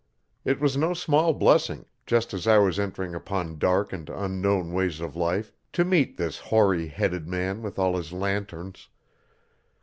It 0.43 0.59
was 0.59 0.75
no 0.77 0.95
small 0.95 1.31
blessing, 1.31 1.85
just 2.07 2.33
as 2.33 2.47
I 2.47 2.57
was 2.57 2.79
entering 2.79 3.13
upon 3.13 3.59
dark 3.59 3.93
and 3.93 4.09
unknown 4.09 4.73
ways 4.73 4.99
of 4.99 5.15
life, 5.15 5.53
to 5.73 5.85
meet 5.85 6.17
this 6.17 6.39
hoary 6.39 6.87
headed 6.87 7.27
man 7.27 7.61
with 7.61 7.77
all 7.77 7.95
his 7.95 8.11
lanterns. 8.11 8.89